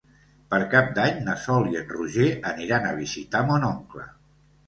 [0.51, 4.07] Per Cap d'Any na Sol i en Roger aniran a visitar mon oncle.